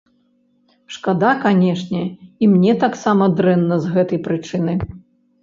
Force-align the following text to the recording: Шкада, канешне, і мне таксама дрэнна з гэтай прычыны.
Шкада, 0.95 1.33
канешне, 1.43 2.01
і 2.45 2.49
мне 2.55 2.73
таксама 2.85 3.29
дрэнна 3.43 3.79
з 3.85 3.93
гэтай 3.95 4.19
прычыны. 4.31 4.73